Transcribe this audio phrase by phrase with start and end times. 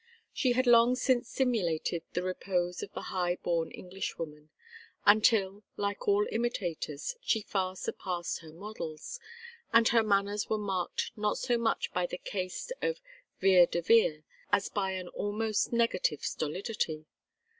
[0.33, 4.49] She had long since simulated the repose of the high born Englishwoman,
[5.05, 9.19] until, like all imitators, she far surpassed her models,
[9.71, 12.99] and her manners were marked not so much by the caste of
[13.41, 17.05] Vere de Vere as by an almost negative stolidity.